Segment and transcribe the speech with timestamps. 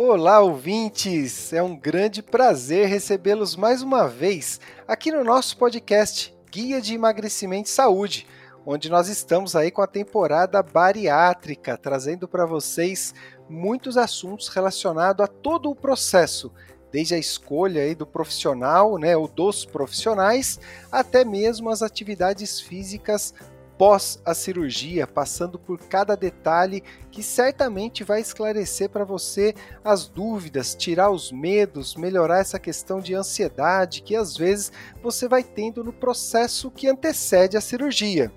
[0.00, 1.52] Olá, ouvintes!
[1.52, 7.68] É um grande prazer recebê-los mais uma vez aqui no nosso podcast Guia de Emagrecimento
[7.68, 8.24] e Saúde,
[8.64, 13.12] onde nós estamos aí com a temporada bariátrica, trazendo para vocês
[13.50, 16.52] muitos assuntos relacionados a todo o processo,
[16.92, 20.60] desde a escolha aí do profissional, né, ou dos profissionais,
[20.92, 23.34] até mesmo as atividades físicas
[23.78, 26.82] pós a cirurgia, passando por cada detalhe
[27.12, 33.14] que certamente vai esclarecer para você as dúvidas, tirar os medos, melhorar essa questão de
[33.14, 38.32] ansiedade que às vezes você vai tendo no processo que antecede a cirurgia.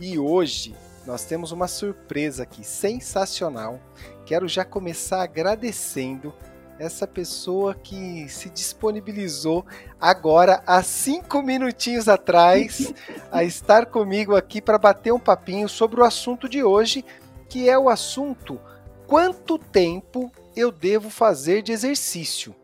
[0.00, 0.74] E hoje
[1.06, 3.78] nós temos uma surpresa aqui sensacional.
[4.26, 6.34] Quero já começar agradecendo
[6.78, 9.64] essa pessoa que se disponibilizou
[10.00, 12.92] agora há cinco minutinhos atrás
[13.30, 17.04] a estar comigo aqui para bater um papinho sobre o assunto de hoje,
[17.48, 18.60] que é o assunto
[19.06, 22.54] quanto tempo eu devo fazer de exercício.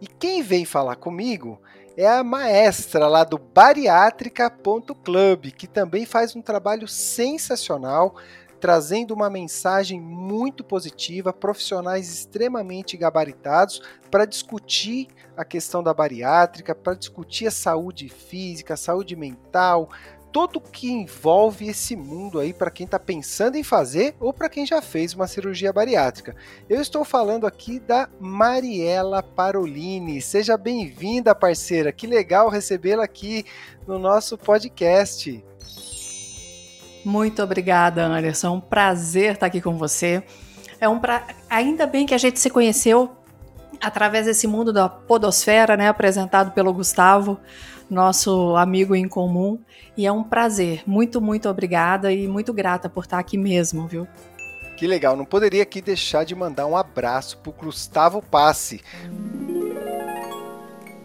[0.00, 1.60] E quem vem falar comigo
[1.96, 8.14] é a maestra lá do bariátrica.club, que também faz um trabalho sensacional
[8.60, 16.94] trazendo uma mensagem muito positiva, profissionais extremamente gabaritados para discutir a questão da bariátrica, para
[16.94, 19.90] discutir a saúde física, a saúde mental,
[20.36, 24.66] tudo que envolve esse mundo aí para quem está pensando em fazer ou para quem
[24.66, 26.36] já fez uma cirurgia bariátrica.
[26.68, 30.20] Eu estou falando aqui da Mariela Parolini.
[30.20, 31.90] Seja bem-vinda, parceira.
[31.90, 33.46] Que legal recebê-la aqui
[33.86, 35.42] no nosso podcast.
[37.06, 38.56] Muito obrigada, Anderson.
[38.56, 40.24] Um prazer estar aqui com você.
[40.80, 41.24] É um pra...
[41.48, 43.12] Ainda bem que a gente se conheceu
[43.80, 47.38] através desse mundo da podosfera, né, apresentado pelo Gustavo,
[47.88, 49.56] nosso amigo em comum.
[49.96, 50.82] E é um prazer.
[50.84, 54.08] Muito, muito obrigada e muito grata por estar aqui mesmo, viu?
[54.76, 55.16] Que legal.
[55.16, 58.80] Não poderia aqui deixar de mandar um abraço pro Gustavo Passe.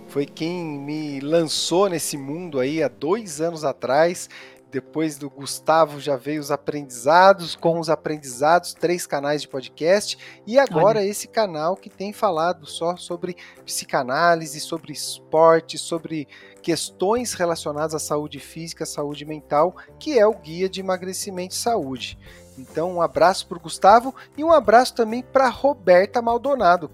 [0.07, 4.27] Foi quem me lançou nesse mundo aí há dois anos atrás
[4.71, 10.17] depois do Gustavo já veio os aprendizados, com os aprendizados, três canais de podcast,
[10.47, 11.05] e agora Olha.
[11.05, 16.27] esse canal que tem falado só sobre psicanálise, sobre esporte, sobre
[16.61, 22.17] questões relacionadas à saúde física, saúde mental, que é o Guia de Emagrecimento e Saúde.
[22.57, 26.89] Então, um abraço para o Gustavo e um abraço também para Roberta Maldonado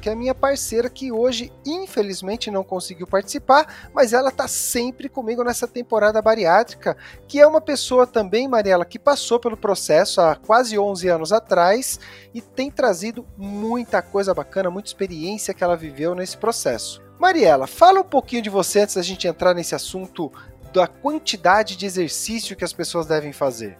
[0.00, 5.08] que é a minha parceira que hoje infelizmente não conseguiu participar, mas ela está sempre
[5.08, 6.96] comigo nessa temporada bariátrica,
[7.28, 12.00] que é uma pessoa também, Mariela, que passou pelo processo há quase 11 anos atrás
[12.32, 17.02] e tem trazido muita coisa bacana, muita experiência que ela viveu nesse processo.
[17.18, 20.32] Mariela, fala um pouquinho de você antes da gente entrar nesse assunto
[20.72, 23.76] da quantidade de exercício que as pessoas devem fazer.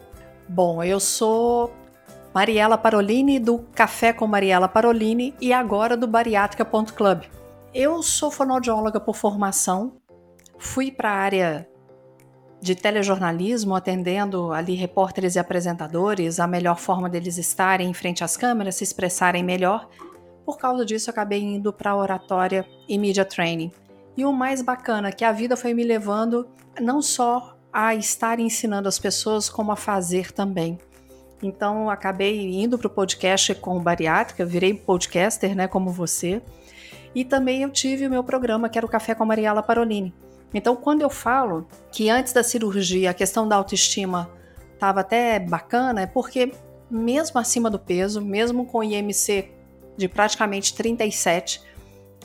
[0.48, 1.72] Bom, eu sou
[2.32, 7.24] Mariela Parolini do Café com Mariela Parolini e agora do Bariátrica.club.
[7.74, 9.94] Eu sou fonoaudióloga por formação,
[10.56, 11.68] fui para a área
[12.60, 18.36] de telejornalismo, atendendo ali repórteres e apresentadores, a melhor forma deles estarem em frente às
[18.36, 19.88] câmeras, se expressarem melhor.
[20.44, 23.72] Por causa disso, acabei indo para oratória e media training.
[24.16, 26.46] E o mais bacana que a vida foi me levando
[26.80, 30.78] não só a estar ensinando as pessoas, como a fazer também.
[31.42, 36.42] Então acabei indo para o podcast com bariátrica, virei podcaster, né, como você.
[37.14, 40.14] E também eu tive o meu programa, que era o Café com a Mariela Parolini.
[40.52, 44.30] Então, quando eu falo que antes da cirurgia a questão da autoestima
[44.74, 46.52] estava até bacana, é porque
[46.90, 49.48] mesmo acima do peso, mesmo com IMC
[49.96, 51.62] de praticamente 37,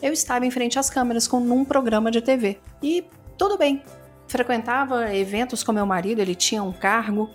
[0.02, 2.58] eu estava em frente às câmeras com um programa de TV.
[2.82, 3.06] E
[3.38, 3.84] tudo bem.
[4.28, 7.30] Frequentava eventos com meu marido, ele tinha um cargo,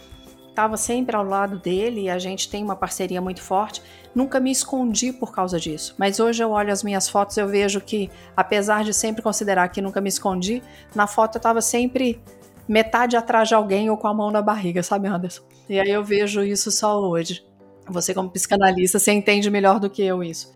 [0.61, 3.83] estava sempre ao lado dele e a gente tem uma parceria muito forte.
[4.15, 5.95] Nunca me escondi por causa disso.
[5.97, 9.81] Mas hoje eu olho as minhas fotos eu vejo que, apesar de sempre considerar que
[9.81, 10.63] nunca me escondi,
[10.95, 12.23] na foto eu estava sempre
[12.69, 15.43] metade atrás de alguém ou com a mão na barriga, sabe, Anderson?
[15.67, 17.43] E aí eu vejo isso só hoje.
[17.89, 20.55] Você, como psicanalista, você entende melhor do que eu isso.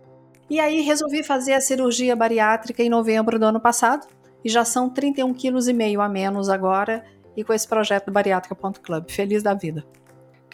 [0.51, 4.07] E aí resolvi fazer a cirurgia bariátrica em novembro do ano passado.
[4.45, 7.03] E já são 31,5 kg a menos agora
[7.37, 9.11] e com esse projeto do bariátrica.club.
[9.11, 9.85] Feliz da vida.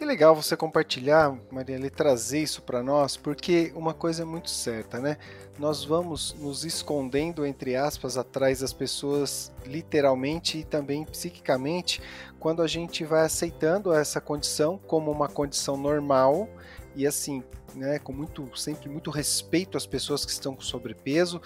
[0.01, 4.49] Que legal você compartilhar, Mariela, e trazer isso para nós, porque uma coisa é muito
[4.49, 5.19] certa, né?
[5.59, 12.01] Nós vamos nos escondendo, entre aspas, atrás das pessoas, literalmente e também psiquicamente,
[12.39, 16.49] quando a gente vai aceitando essa condição como uma condição normal
[16.97, 17.45] e assim,
[17.75, 21.43] né, com muito sempre muito respeito às pessoas que estão com sobrepeso,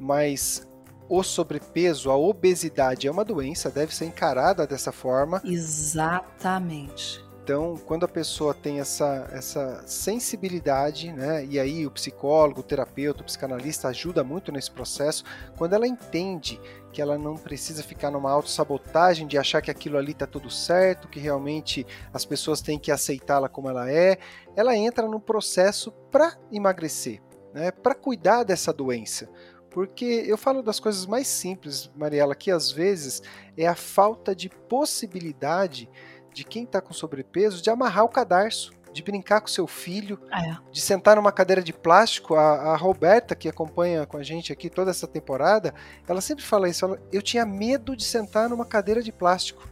[0.00, 0.66] mas
[1.08, 5.40] o sobrepeso, a obesidade é uma doença, deve ser encarada dessa forma.
[5.44, 7.26] Exatamente.
[7.48, 13.22] Então, quando a pessoa tem essa, essa sensibilidade, né, e aí o psicólogo, o terapeuta,
[13.22, 15.24] o psicanalista ajuda muito nesse processo,
[15.56, 16.60] quando ela entende
[16.92, 21.08] que ela não precisa ficar numa autossabotagem de achar que aquilo ali está tudo certo,
[21.08, 24.18] que realmente as pessoas têm que aceitá-la como ela é,
[24.54, 27.22] ela entra no processo para emagrecer,
[27.54, 29.26] né, para cuidar dessa doença.
[29.70, 33.22] Porque eu falo das coisas mais simples, Mariela, que às vezes
[33.56, 35.88] é a falta de possibilidade
[36.32, 40.56] de quem está com sobrepeso de amarrar o cadarço, de brincar com seu filho, é.
[40.72, 42.34] de sentar numa cadeira de plástico.
[42.34, 45.74] A, a, Roberta, que acompanha com a gente aqui toda essa temporada,
[46.08, 46.84] ela sempre fala isso.
[46.84, 49.68] Ela, eu tinha medo de sentar numa cadeira de plástico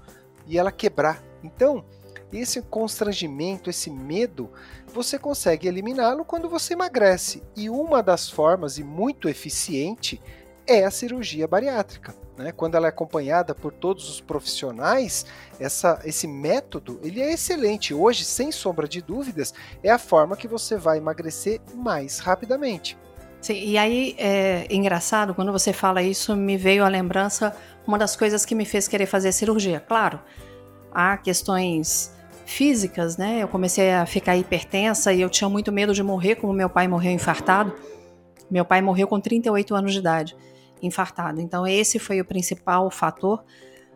[0.46, 1.22] e ela quebrar.
[1.42, 1.84] Então,
[2.32, 4.50] esse constrangimento, esse medo,
[4.96, 7.42] você consegue eliminá-lo quando você emagrece.
[7.54, 10.20] E uma das formas, e muito eficiente,
[10.66, 12.14] é a cirurgia bariátrica.
[12.36, 12.50] Né?
[12.50, 15.26] Quando ela é acompanhada por todos os profissionais,
[15.60, 17.92] essa, esse método ele é excelente.
[17.92, 19.52] Hoje, sem sombra de dúvidas,
[19.82, 22.96] é a forma que você vai emagrecer mais rapidamente.
[23.42, 27.54] Sim, e aí é engraçado, quando você fala isso, me veio a lembrança,
[27.86, 29.78] uma das coisas que me fez querer fazer cirurgia.
[29.78, 30.18] Claro,
[30.90, 32.16] há questões
[32.46, 33.42] físicas, né?
[33.42, 36.86] Eu comecei a ficar hipertensa e eu tinha muito medo de morrer, como meu pai
[36.86, 37.74] morreu infartado.
[38.48, 40.36] Meu pai morreu com 38 anos de idade
[40.80, 41.40] infartado.
[41.40, 43.44] Então, esse foi o principal fator.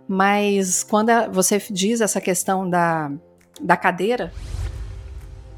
[0.08, 3.12] Mas quando você diz essa questão da,
[3.60, 4.32] da cadeira,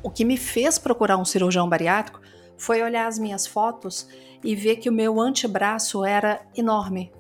[0.02, 2.20] o que me fez procurar um cirurgião bariátrico
[2.58, 4.06] foi olhar as minhas fotos
[4.44, 7.10] e ver que o meu antebraço era enorme.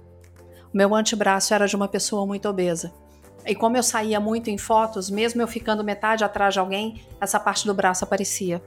[0.72, 2.92] O meu antebraço era de uma pessoa muito obesa.
[3.46, 7.40] E como eu saía muito em fotos, mesmo eu ficando metade atrás de alguém, essa
[7.40, 8.62] parte do braço aparecia.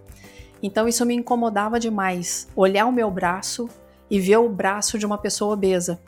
[0.61, 2.47] Então isso me incomodava demais.
[2.55, 3.69] Olhar o meu braço
[4.09, 5.99] e ver o braço de uma pessoa obesa.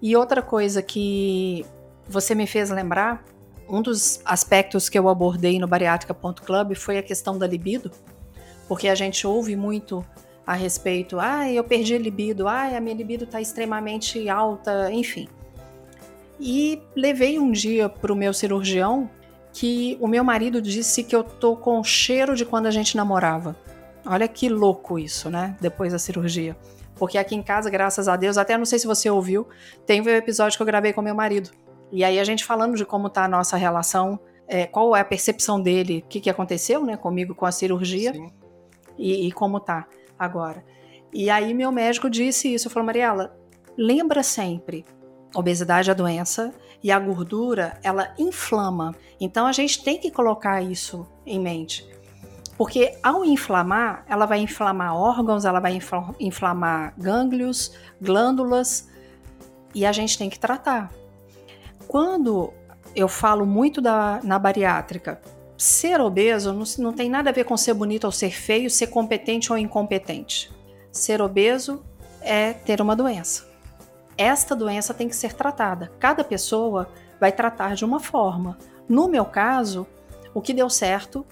[0.00, 1.64] E outra coisa que
[2.08, 3.24] você me fez lembrar,
[3.68, 7.90] um dos aspectos que eu abordei no bariátrica.club foi a questão da libido,
[8.66, 10.04] porque a gente ouve muito
[10.46, 15.28] a respeito, ah, eu perdi libido, ah, a minha libido está extremamente alta, enfim.
[16.40, 19.10] E levei um dia para o meu cirurgião
[19.52, 22.96] que o meu marido disse que eu tô com o cheiro de quando a gente
[22.96, 23.56] namorava.
[24.06, 25.56] Olha que louco isso, né?
[25.60, 26.56] Depois da cirurgia.
[26.94, 29.46] Porque aqui em casa, graças a Deus, até não sei se você ouviu,
[29.86, 31.50] tem um episódio que eu gravei com meu marido.
[31.90, 35.04] E aí a gente falando de como tá a nossa relação, é, qual é a
[35.04, 38.12] percepção dele, o que, que aconteceu, né, comigo com a cirurgia
[38.98, 39.86] e, e, como tá
[40.18, 40.64] agora.
[41.12, 43.36] E aí meu médico disse isso, falou, Mariela,
[43.76, 44.84] lembra sempre,
[45.34, 48.94] obesidade é doença e a gordura, ela inflama.
[49.20, 51.88] Então a gente tem que colocar isso em mente.
[52.56, 55.78] Porque ao inflamar, ela vai inflamar órgãos, ela vai
[56.18, 58.88] inflamar gânglios, glândulas,
[59.74, 60.90] e a gente tem que tratar.
[61.86, 62.52] Quando
[62.96, 65.20] eu falo muito da, na bariátrica,
[65.56, 68.88] ser obeso não, não tem nada a ver com ser bonito ou ser feio, ser
[68.88, 70.50] competente ou incompetente.
[70.90, 71.82] Ser obeso
[72.20, 73.47] é ter uma doença.
[74.18, 75.92] Esta doença tem que ser tratada.
[76.00, 78.58] Cada pessoa vai tratar de uma forma.
[78.88, 79.86] No meu caso,
[80.34, 81.24] o que deu certo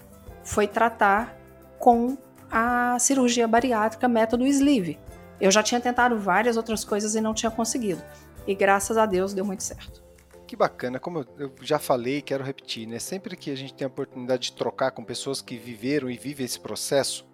[0.45, 1.37] foi tratar
[1.81, 2.17] com
[2.49, 5.01] a cirurgia bariátrica método sleeve.
[5.41, 8.03] Eu já tinha tentado várias outras coisas e não tinha conseguido.
[8.47, 10.07] E graças a Deus deu muito certo.
[10.47, 13.01] Que bacana, como eu já falei, quero repetir, né?
[13.01, 16.47] Sempre que a gente tem a oportunidade de trocar com pessoas que viveram e vivem
[16.47, 17.27] esse processo,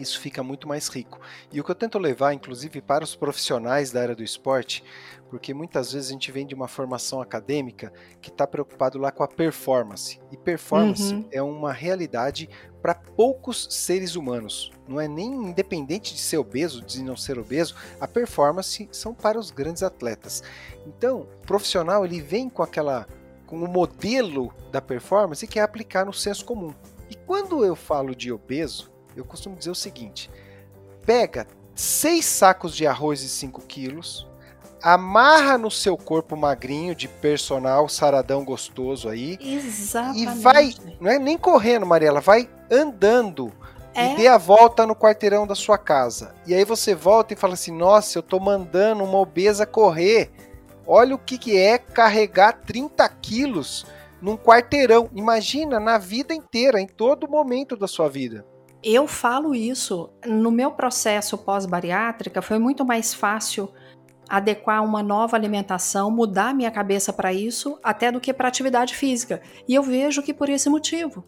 [0.00, 1.20] isso fica muito mais rico.
[1.52, 4.82] E o que eu tento levar, inclusive, para os profissionais da área do esporte,
[5.28, 9.22] porque muitas vezes a gente vem de uma formação acadêmica que está preocupado lá com
[9.22, 10.20] a performance.
[10.32, 11.28] E performance uhum.
[11.30, 12.48] é uma realidade
[12.82, 14.72] para poucos seres humanos.
[14.88, 19.38] Não é nem independente de ser obeso, de não ser obeso, a performance são para
[19.38, 20.42] os grandes atletas.
[20.86, 23.06] Então, o profissional ele vem com aquela
[23.46, 26.72] com o modelo da performance que é aplicar no senso comum.
[27.10, 30.30] E quando eu falo de obeso, eu costumo dizer o seguinte:
[31.04, 34.26] pega seis sacos de arroz e 5 quilos,
[34.82, 39.38] amarra no seu corpo magrinho de personal saradão gostoso aí.
[39.40, 40.22] Exatamente.
[40.22, 43.52] E vai, não é nem correndo, Mariela, vai andando
[43.94, 44.12] é?
[44.12, 46.34] e dê a volta no quarteirão da sua casa.
[46.46, 50.30] E aí você volta e fala assim: "Nossa, eu tô mandando uma obesa correr.
[50.86, 53.86] Olha o que que é carregar 30 quilos
[54.20, 55.08] num quarteirão.
[55.14, 58.44] Imagina na vida inteira, em todo momento da sua vida.
[58.82, 60.10] Eu falo isso.
[60.26, 63.68] No meu processo pós-bariátrica, foi muito mais fácil
[64.28, 69.42] adequar uma nova alimentação, mudar minha cabeça para isso, até do que para atividade física.
[69.66, 71.24] E eu vejo que por esse motivo.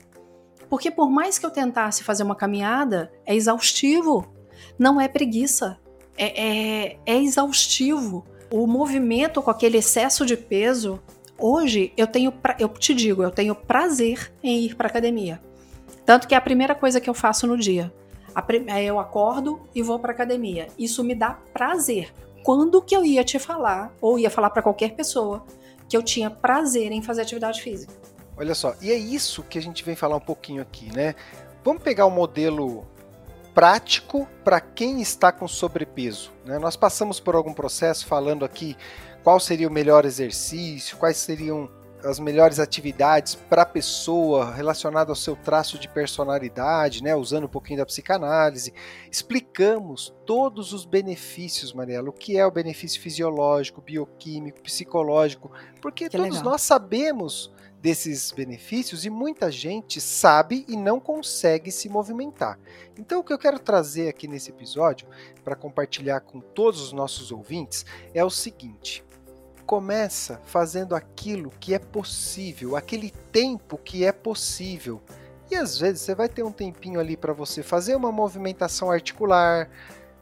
[0.71, 4.32] Porque por mais que eu tentasse fazer uma caminhada, é exaustivo.
[4.78, 5.78] Não é preguiça.
[6.16, 8.25] É, é, é exaustivo.
[8.50, 11.02] O movimento com aquele excesso de peso.
[11.37, 15.42] Hoje eu tenho, pra, eu te digo, eu tenho prazer em ir para academia.
[16.04, 17.92] Tanto que é a primeira coisa que eu faço no dia.
[18.68, 20.68] É, eu acordo e vou para academia.
[20.78, 22.12] Isso me dá prazer.
[22.42, 25.44] Quando que eu ia te falar, ou ia falar para qualquer pessoa,
[25.88, 27.92] que eu tinha prazer em fazer atividade física?
[28.37, 31.14] Olha só, e é isso que a gente vem falar um pouquinho aqui, né?
[31.62, 32.85] Vamos pegar o um modelo
[33.54, 36.32] prático para quem está com sobrepeso.
[36.44, 36.59] Né?
[36.59, 38.76] Nós passamos por algum processo falando aqui
[39.23, 41.71] qual seria o melhor exercício, quais seriam
[42.04, 47.49] as melhores atividades para a pessoa relacionada ao seu traço de personalidade, né, usando um
[47.49, 48.73] pouquinho da psicanálise.
[49.11, 56.16] Explicamos todos os benefícios, Mariela, o que é o benefício fisiológico, bioquímico, psicológico, porque que
[56.16, 56.52] todos legal.
[56.52, 62.59] nós sabemos desses benefícios e muita gente sabe e não consegue se movimentar.
[62.97, 65.09] Então, o que eu quero trazer aqui nesse episódio
[65.42, 69.04] para compartilhar com todos os nossos ouvintes é o seguinte:
[69.66, 75.00] começa fazendo aquilo que é possível, aquele tempo que é possível.
[75.50, 79.69] E às vezes você vai ter um tempinho ali para você fazer uma movimentação articular,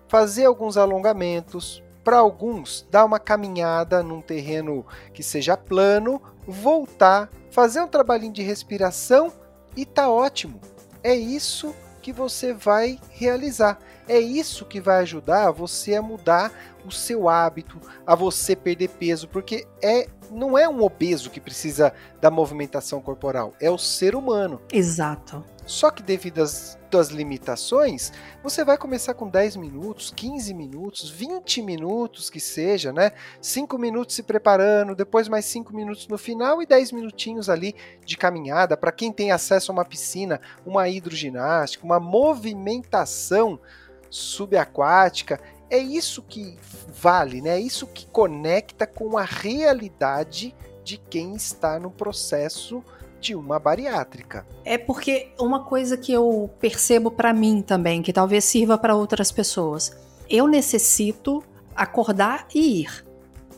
[0.09, 7.81] fazer alguns alongamentos, para alguns, dar uma caminhada num terreno que seja plano, voltar, fazer
[7.81, 9.33] um trabalhinho de respiração
[9.77, 10.61] e tá ótimo.
[11.03, 13.79] É isso que você vai realizar.
[14.09, 16.51] É isso que vai ajudar você a mudar
[16.85, 21.93] o seu hábito, a você perder peso, porque é não é um obeso que precisa
[22.21, 24.61] da movimentação corporal, é o ser humano.
[24.73, 25.45] Exato.
[25.67, 31.63] Só que devido às, às limitações, você vai começar com 10 minutos, 15 minutos, 20
[31.63, 33.13] minutos que seja, né?
[33.41, 38.17] 5 minutos se preparando, depois mais 5 minutos no final e 10 minutinhos ali de
[38.17, 43.61] caminhada para quem tem acesso a uma piscina, uma hidroginástica, uma movimentação
[44.09, 47.51] subaquática é isso que vale, né?
[47.51, 52.83] É isso que conecta com a realidade de quem está no processo
[53.21, 54.47] de uma bariátrica.
[54.65, 59.31] É porque uma coisa que eu percebo para mim também, que talvez sirva para outras
[59.31, 59.97] pessoas.
[60.29, 61.43] Eu necessito
[61.77, 63.05] acordar e ir.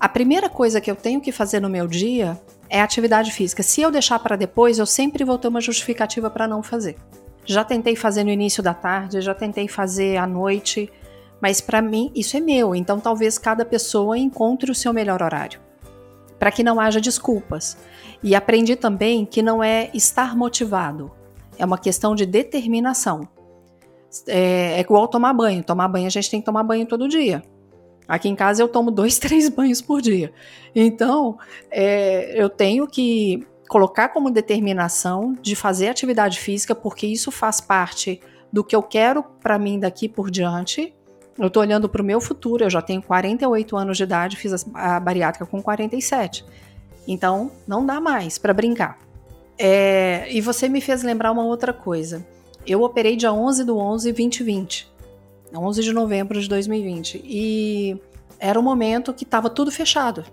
[0.01, 3.63] A primeira coisa que eu tenho que fazer no meu dia é atividade física.
[3.63, 6.97] Se eu deixar para depois, eu sempre vou ter uma justificativa para não fazer.
[7.45, 10.91] Já tentei fazer no início da tarde, já tentei fazer à noite,
[11.41, 15.61] mas para mim isso é meu, então talvez cada pessoa encontre o seu melhor horário,
[16.39, 17.77] para que não haja desculpas.
[18.23, 21.11] E aprendi também que não é estar motivado,
[21.59, 23.29] é uma questão de determinação.
[24.27, 25.65] É, é igual tomar banho.
[25.65, 27.43] Tomar banho a gente tem que tomar banho todo dia.
[28.07, 30.33] Aqui em casa eu tomo dois, três banhos por dia.
[30.75, 31.39] Então,
[31.71, 38.21] é, eu tenho que colocar como determinação de fazer atividade física, porque isso faz parte
[38.53, 40.95] do que eu quero para mim daqui por diante
[41.39, 44.67] eu tô olhando para o meu futuro, eu já tenho 48 anos de idade, fiz
[44.75, 46.45] a bariátrica com 47.
[47.07, 48.99] Então, não dá mais para brincar.
[49.59, 52.27] É, e você me fez lembrar uma outra coisa.
[52.67, 54.91] Eu operei dia 11 do 11 2020.
[55.55, 57.21] 11 de novembro de 2020.
[57.25, 58.01] E
[58.39, 60.25] era um momento que estava tudo fechado.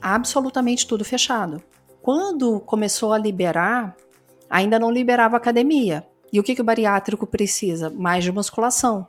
[0.00, 1.62] Absolutamente tudo fechado.
[2.00, 3.96] Quando começou a liberar,
[4.48, 6.06] ainda não liberava academia.
[6.32, 7.90] E o que, que o bariátrico precisa?
[7.90, 9.06] Mais de musculação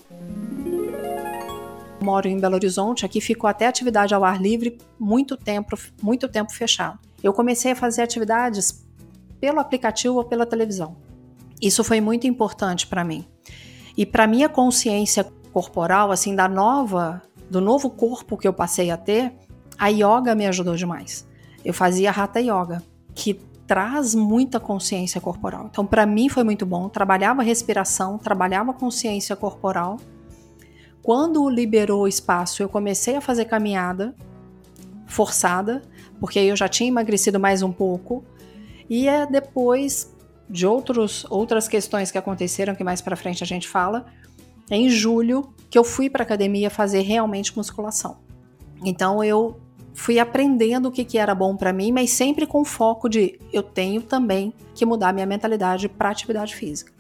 [2.02, 6.52] moro em Belo Horizonte, aqui ficou até atividade ao ar livre muito tempo, muito tempo
[6.52, 7.00] fechado.
[7.24, 8.86] Eu comecei a fazer atividades
[9.40, 10.96] pelo aplicativo ou pela televisão.
[11.62, 13.26] Isso foi muito importante para mim.
[13.98, 18.98] E para minha consciência corporal, assim, da nova, do novo corpo que eu passei a
[18.98, 19.34] ter,
[19.78, 21.28] a yoga me ajudou demais.
[21.64, 22.82] Eu fazia hatha yoga,
[23.14, 23.34] que
[23.68, 25.68] traz muita consciência corporal.
[25.70, 26.90] Então, para mim foi muito bom.
[26.90, 29.98] Trabalhava respiração, trabalhava consciência corporal
[31.02, 34.16] quando liberou o espaço, eu comecei a fazer caminhada
[35.10, 35.82] forçada,
[36.20, 38.24] porque aí eu já tinha emagrecido mais um pouco.
[38.90, 40.16] E é depois
[40.50, 44.06] de outros, outras questões que aconteceram, que mais para frente a gente fala,
[44.70, 48.18] em julho que eu fui para academia fazer realmente musculação.
[48.84, 49.60] Então eu
[49.94, 53.62] fui aprendendo o que, que era bom para mim, mas sempre com foco de eu
[53.62, 56.94] tenho também que mudar minha mentalidade para atividade física.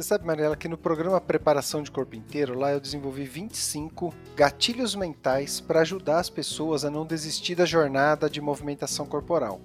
[0.00, 4.94] Você sabe, Mariela, que no programa Preparação de Corpo Inteiro, lá eu desenvolvi 25 gatilhos
[4.94, 9.60] mentais para ajudar as pessoas a não desistir da jornada de movimentação corporal.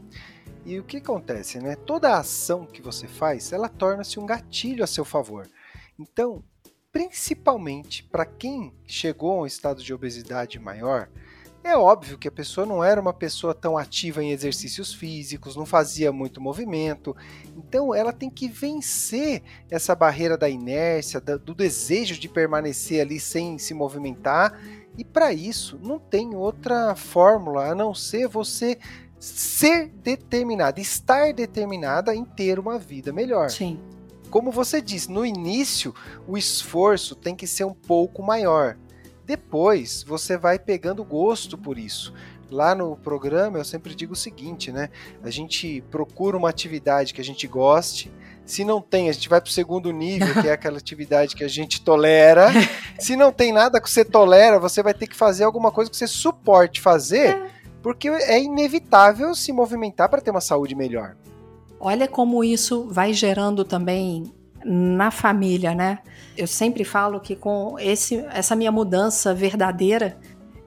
[0.66, 1.78] E o que acontece, né?
[1.78, 5.48] Toda ação que você faz, ela torna-se um gatilho a seu favor.
[5.98, 6.44] Então,
[6.92, 11.08] principalmente para quem chegou a um estado de obesidade maior,
[11.68, 15.66] é óbvio que a pessoa não era uma pessoa tão ativa em exercícios físicos, não
[15.66, 17.16] fazia muito movimento.
[17.58, 23.58] Então ela tem que vencer essa barreira da inércia, do desejo de permanecer ali sem
[23.58, 24.60] se movimentar.
[24.98, 28.78] E para isso não tem outra fórmula a não ser você
[29.20, 33.50] ser determinada, estar determinada em ter uma vida melhor.
[33.50, 33.80] Sim.
[34.30, 35.94] Como você disse, no início
[36.28, 38.78] o esforço tem que ser um pouco maior.
[39.26, 42.14] Depois você vai pegando gosto por isso.
[42.52, 44.90] Lá no programa eu sempre digo o seguinte, né?
[45.24, 48.12] A gente procura uma atividade que a gente goste.
[48.46, 51.44] Se não tem, a gente vai para o segundo nível, que é aquela atividade que
[51.44, 52.50] a gente tolera.
[53.00, 55.98] Se não tem nada que você tolera, você vai ter que fazer alguma coisa que
[55.98, 57.50] você suporte fazer, é.
[57.82, 61.16] porque é inevitável se movimentar para ter uma saúde melhor.
[61.80, 64.32] Olha como isso vai gerando também
[64.68, 66.00] na família, né?
[66.36, 70.18] Eu sempre falo que com esse, essa minha mudança verdadeira,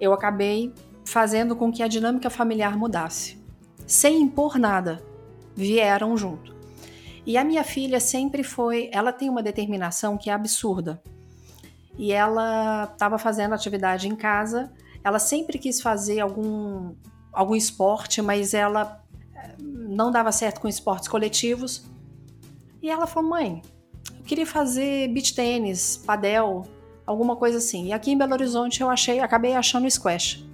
[0.01, 0.73] eu acabei
[1.05, 3.43] fazendo com que a dinâmica familiar mudasse.
[3.85, 5.03] Sem impor nada,
[5.57, 6.57] vieram junto.
[7.27, 11.03] E a minha filha sempre foi, ela tem uma determinação que é absurda.
[11.99, 16.95] E ela estava fazendo atividade em casa, ela sempre quis fazer algum
[17.33, 19.03] algum esporte, mas ela
[19.35, 21.85] eh, não dava certo com esportes coletivos.
[22.81, 23.63] E ela falou: "Mãe,
[24.29, 26.67] queria fazer beach tênis, padel,
[27.07, 27.87] alguma coisa assim.
[27.87, 30.47] E aqui em Belo Horizonte eu achei, acabei achando squash.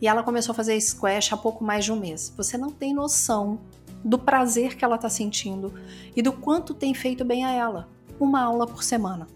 [0.00, 2.32] E ela começou a fazer squash há pouco mais de um mês.
[2.36, 3.58] Você não tem noção
[4.04, 5.72] do prazer que ela está sentindo
[6.14, 7.88] e do quanto tem feito bem a ela.
[8.20, 9.26] Uma aula por semana.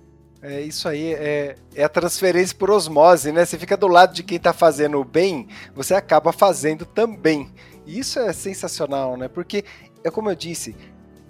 [0.43, 3.45] É isso aí, é, é, a transferência por osmose, né?
[3.45, 7.51] Você fica do lado de quem está fazendo o bem, você acaba fazendo também.
[7.87, 9.27] E isso é sensacional, né?
[9.27, 9.65] Porque,
[10.05, 10.77] é como eu disse,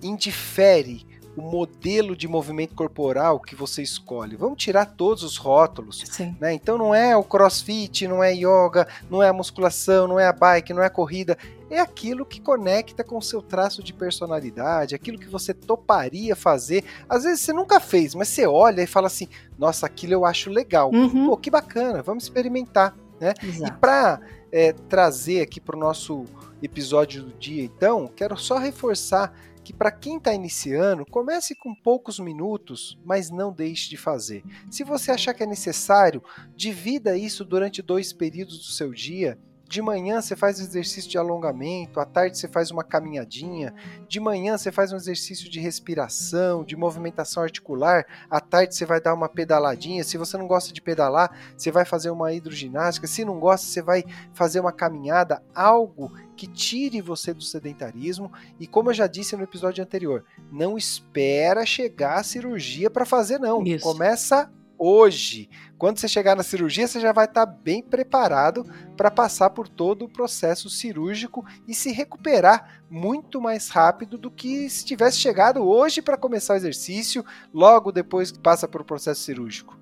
[0.02, 1.05] indifere
[1.36, 4.36] o modelo de movimento corporal que você escolhe.
[4.36, 6.02] Vamos tirar todos os rótulos.
[6.40, 6.54] Né?
[6.54, 10.32] Então não é o crossfit, não é yoga, não é a musculação, não é a
[10.32, 11.36] bike, não é a corrida.
[11.68, 16.84] É aquilo que conecta com o seu traço de personalidade, aquilo que você toparia fazer.
[17.08, 20.48] Às vezes você nunca fez, mas você olha e fala assim: nossa, aquilo eu acho
[20.48, 20.90] legal.
[20.92, 21.26] Uhum.
[21.26, 22.96] Pô, que bacana, vamos experimentar.
[23.20, 23.34] Né?
[23.42, 24.20] E para
[24.52, 26.24] é, trazer aqui para o nosso
[26.62, 29.32] episódio do dia, então, quero só reforçar
[29.66, 34.44] que para quem está iniciando, comece com poucos minutos, mas não deixe de fazer.
[34.70, 36.22] Se você achar que é necessário,
[36.54, 39.36] divida isso durante dois períodos do seu dia
[39.68, 43.74] de manhã você faz exercício de alongamento, à tarde você faz uma caminhadinha,
[44.08, 49.00] de manhã você faz um exercício de respiração, de movimentação articular, à tarde você vai
[49.00, 50.04] dar uma pedaladinha.
[50.04, 53.06] Se você não gosta de pedalar, você vai fazer uma hidroginástica.
[53.06, 58.30] Se não gosta, você vai fazer uma caminhada, algo que tire você do sedentarismo.
[58.60, 63.38] E como eu já disse no episódio anterior, não espera chegar a cirurgia para fazer
[63.40, 63.64] não.
[63.64, 63.82] Isso.
[63.82, 65.48] Começa hoje.
[65.78, 68.64] Quando você chegar na cirurgia, você já vai estar bem preparado
[68.96, 74.68] para passar por todo o processo cirúrgico e se recuperar muito mais rápido do que
[74.70, 79.22] se tivesse chegado hoje para começar o exercício, logo depois que passa por o processo
[79.22, 79.78] cirúrgico.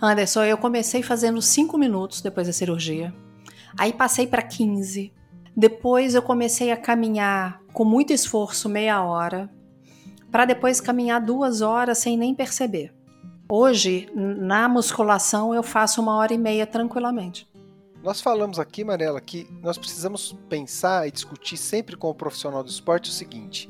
[0.00, 3.14] Anderson, eu comecei fazendo 5 minutos depois da cirurgia.
[3.78, 5.12] Aí passei para 15.
[5.56, 9.48] Depois eu comecei a caminhar com muito esforço meia hora,
[10.30, 12.92] para depois caminhar duas horas sem nem perceber.
[13.48, 17.48] Hoje, na musculação, eu faço uma hora e meia tranquilamente.
[18.02, 22.68] Nós falamos aqui, Marela, que nós precisamos pensar e discutir sempre com o profissional do
[22.68, 23.68] esporte o seguinte: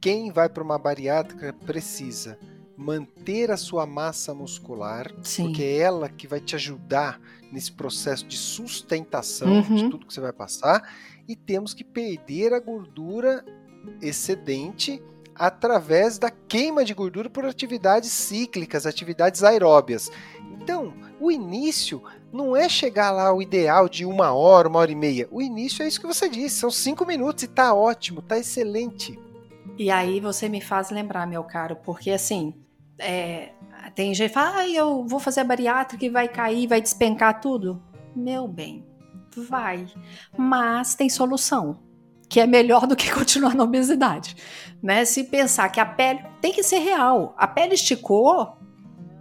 [0.00, 2.38] quem vai para uma bariátrica precisa
[2.76, 5.44] manter a sua massa muscular, Sim.
[5.44, 9.76] porque é ela que vai te ajudar nesse processo de sustentação uhum.
[9.76, 10.94] de tudo que você vai passar,
[11.28, 13.44] e temos que perder a gordura
[14.00, 15.02] excedente
[15.34, 20.10] através da queima de gordura por atividades cíclicas, atividades aeróbias.
[20.52, 24.96] Então, o início não é chegar lá ao ideal de uma hora, uma hora e
[24.96, 25.28] meia.
[25.30, 29.18] O início é isso que você disse, são cinco minutos e tá ótimo, tá excelente.
[29.82, 32.54] E aí você me faz lembrar, meu caro, porque assim,
[32.98, 33.50] é,
[33.96, 37.40] tem gente que fala, ah, eu vou fazer a bariátrica e vai cair, vai despencar
[37.40, 37.82] tudo.
[38.14, 38.86] Meu bem,
[39.36, 39.86] vai.
[40.36, 41.80] Mas tem solução
[42.28, 44.36] que é melhor do que continuar na obesidade.
[44.80, 45.04] Né?
[45.04, 48.56] Se pensar que a pele tem que ser real, a pele esticou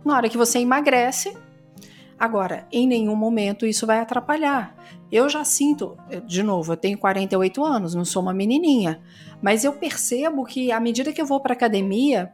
[0.06, 1.36] na hora que você emagrece.
[2.20, 4.76] Agora, em nenhum momento isso vai atrapalhar.
[5.12, 9.02] Eu já sinto, de novo, eu tenho 48 anos, não sou uma menininha,
[9.42, 12.32] mas eu percebo que à medida que eu vou para academia,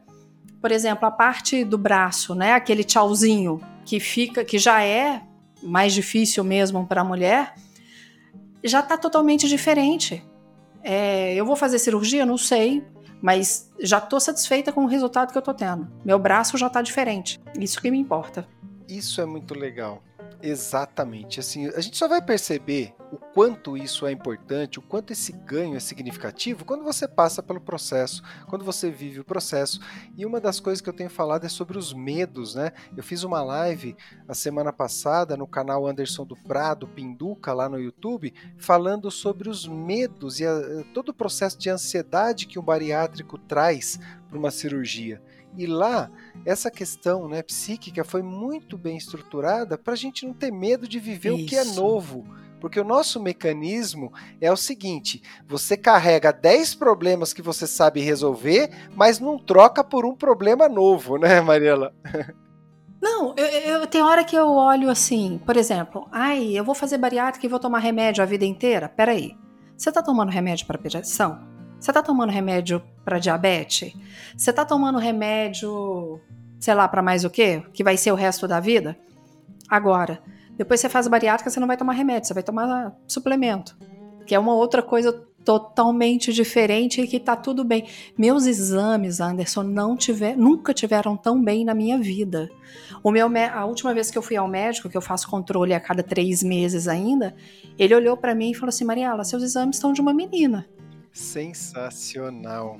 [0.60, 5.22] por exemplo, a parte do braço, né, aquele tchauzinho que fica, que já é
[5.62, 7.54] mais difícil mesmo para a mulher,
[8.62, 10.22] já está totalmente diferente
[10.82, 12.24] É, eu vou fazer cirurgia?
[12.24, 12.84] Não sei,
[13.20, 15.88] mas já estou satisfeita com o resultado que eu estou tendo.
[16.04, 17.40] Meu braço já está diferente.
[17.58, 18.46] Isso que me importa.
[18.88, 20.02] Isso é muito legal.
[20.42, 21.40] Exatamente.
[21.40, 25.76] Assim, a gente só vai perceber o quanto isso é importante, o quanto esse ganho
[25.76, 29.80] é significativo quando você passa pelo processo, quando você vive o processo.
[30.16, 32.72] E uma das coisas que eu tenho falado é sobre os medos, né?
[32.96, 37.80] Eu fiz uma live a semana passada no canal Anderson do Prado Pinduca lá no
[37.80, 43.38] YouTube, falando sobre os medos e a, todo o processo de ansiedade que o bariátrico
[43.38, 45.22] traz para uma cirurgia.
[45.58, 46.08] E lá,
[46.46, 51.00] essa questão né, psíquica foi muito bem estruturada para a gente não ter medo de
[51.00, 51.42] viver Isso.
[51.42, 52.24] o que é novo.
[52.60, 58.70] Porque o nosso mecanismo é o seguinte: você carrega 10 problemas que você sabe resolver,
[58.94, 61.92] mas não troca por um problema novo, né, Mariela?
[63.02, 66.98] Não, eu, eu tem hora que eu olho assim, por exemplo, ai, eu vou fazer
[66.98, 68.88] bariátrica e vou tomar remédio a vida inteira.
[68.88, 69.36] Peraí,
[69.76, 71.57] você tá tomando remédio para pressão?
[71.78, 73.94] Você tá tomando remédio para diabetes?
[74.36, 76.20] Você tá tomando remédio,
[76.58, 77.62] sei lá, para mais o quê?
[77.72, 78.96] Que vai ser o resto da vida?
[79.68, 80.20] Agora,
[80.56, 83.78] depois você faz bariátrica, você não vai tomar remédio, você vai tomar suplemento,
[84.26, 85.12] que é uma outra coisa
[85.44, 87.86] totalmente diferente e que tá tudo bem.
[88.18, 92.50] Meus exames, Anderson, não tiver, nunca tiveram tão bem na minha vida.
[93.02, 95.80] O meu, a última vez que eu fui ao médico, que eu faço controle a
[95.80, 97.34] cada três meses ainda,
[97.78, 100.66] ele olhou para mim e falou assim, Mariela, seus exames estão de uma menina.
[101.12, 102.78] Sensacional.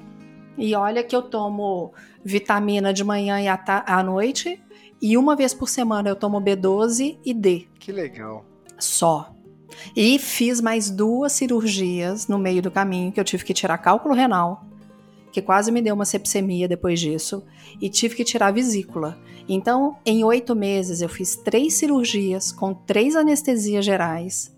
[0.56, 1.92] E olha que eu tomo
[2.24, 4.60] vitamina de manhã e à noite,
[5.00, 7.68] e uma vez por semana eu tomo B12 e D.
[7.78, 8.44] Que legal.
[8.78, 9.32] Só.
[9.94, 14.14] E fiz mais duas cirurgias no meio do caminho, que eu tive que tirar cálculo
[14.14, 14.64] renal,
[15.30, 17.44] que quase me deu uma sepsemia depois disso,
[17.80, 19.16] e tive que tirar vesícula.
[19.48, 24.56] Então, em oito meses, eu fiz três cirurgias com três anestesias gerais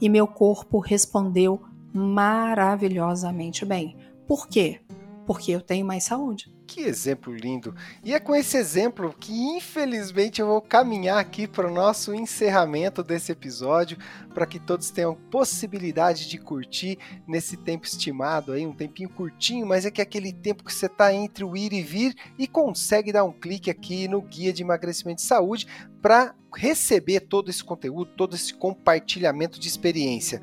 [0.00, 1.60] e meu corpo respondeu
[1.92, 3.96] maravilhosamente bem.
[4.26, 4.80] Por quê?
[5.26, 6.52] Porque eu tenho mais saúde.
[6.68, 7.74] Que exemplo lindo!
[8.04, 13.02] E é com esse exemplo que, infelizmente, eu vou caminhar aqui para o nosso encerramento
[13.02, 13.96] desse episódio,
[14.34, 19.86] para que todos tenham possibilidade de curtir nesse tempo estimado aí, um tempinho curtinho, mas
[19.86, 23.12] é que é aquele tempo que você está entre o ir e vir e consegue
[23.12, 25.66] dar um clique aqui no Guia de Emagrecimento e Saúde
[26.02, 30.42] para receber todo esse conteúdo, todo esse compartilhamento de experiência.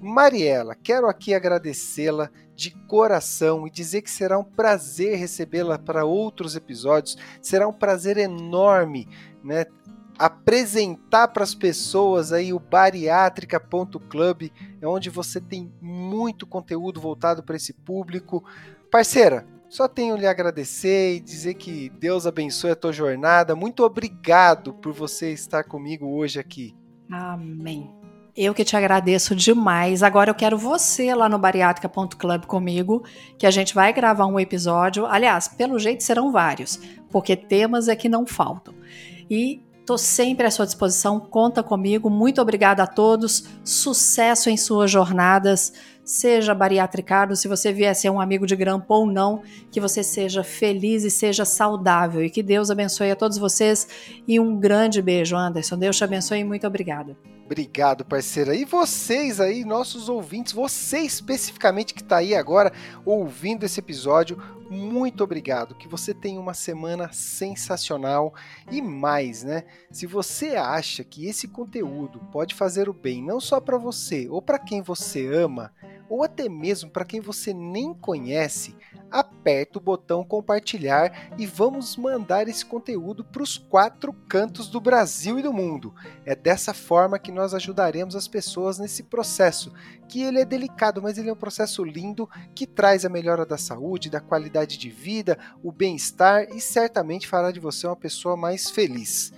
[0.00, 6.56] Mariela, quero aqui agradecê-la de coração e dizer que será um prazer recebê-la para outros
[6.56, 7.16] episódios.
[7.40, 9.08] Será um prazer enorme,
[9.42, 9.66] né?
[10.18, 17.56] Apresentar para as pessoas aí o bariátrica.club, é onde você tem muito conteúdo voltado para
[17.56, 18.42] esse público.
[18.90, 23.54] Parceira, só tenho lhe agradecer e dizer que Deus abençoe a tua jornada.
[23.54, 26.74] Muito obrigado por você estar comigo hoje aqui.
[27.10, 27.95] Amém.
[28.36, 30.02] Eu que te agradeço demais.
[30.02, 33.02] Agora eu quero você lá no bariátrica.club comigo,
[33.38, 35.06] que a gente vai gravar um episódio.
[35.06, 36.78] Aliás, pelo jeito serão vários,
[37.10, 38.74] porque temas é que não faltam.
[39.30, 42.10] E Estou sempre à sua disposição, conta comigo.
[42.10, 43.44] Muito obrigada a todos.
[43.62, 45.72] Sucesso em suas jornadas.
[46.04, 50.42] Seja bariatricado, se você vier ser um amigo de grampo ou não, que você seja
[50.42, 52.24] feliz e seja saudável.
[52.24, 53.86] E que Deus abençoe a todos vocês.
[54.26, 55.78] E um grande beijo, Anderson.
[55.78, 57.16] Deus te abençoe e muito obrigada.
[57.46, 58.56] Obrigado, parceira.
[58.56, 62.72] E vocês aí, nossos ouvintes, você especificamente que está aí agora
[63.04, 64.36] ouvindo esse episódio,
[64.68, 65.76] muito obrigado.
[65.76, 68.34] Que você tenha uma semana sensacional
[68.68, 69.62] e mais, né?
[69.92, 74.42] Se você acha que esse conteúdo pode fazer o bem não só para você ou
[74.42, 75.72] para quem você ama,
[76.08, 78.74] ou até mesmo para quem você nem conhece,
[79.10, 85.38] aperta o botão compartilhar e vamos mandar esse conteúdo para os quatro cantos do Brasil
[85.38, 85.94] e do mundo.
[86.24, 89.72] É dessa forma que nós ajudaremos as pessoas nesse processo,
[90.08, 93.58] que ele é delicado, mas ele é um processo lindo que traz a melhora da
[93.58, 98.70] saúde, da qualidade de vida, o bem-estar e certamente fará de você uma pessoa mais
[98.70, 99.32] feliz.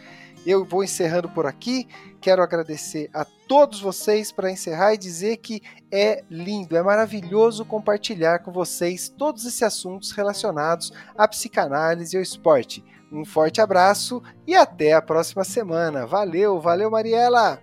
[0.46, 1.86] Eu vou encerrando por aqui.
[2.20, 8.40] Quero agradecer a todos vocês para encerrar e dizer que é lindo, é maravilhoso compartilhar
[8.40, 12.84] com vocês todos esses assuntos relacionados à psicanálise e ao esporte.
[13.10, 16.06] Um forte abraço e até a próxima semana.
[16.06, 17.62] Valeu, valeu, Mariela!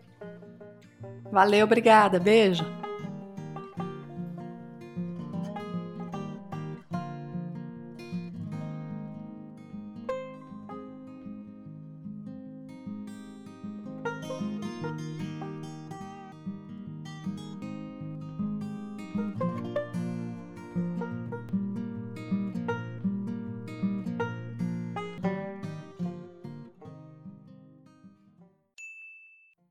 [1.31, 2.65] Valeu, obrigada, beijo.